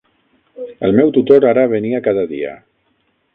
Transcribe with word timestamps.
El 0.87 0.97
meu 0.99 1.11
tutor 1.17 1.45
ara 1.51 1.67
venia 1.75 2.01
cada 2.09 2.25
dia. 2.33 2.55